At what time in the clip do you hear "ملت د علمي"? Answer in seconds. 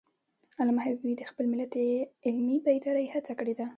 1.51-2.57